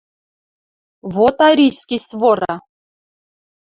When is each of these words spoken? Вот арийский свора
Вот 1.15 1.37
арийский 1.49 1.99
свора 2.07 2.55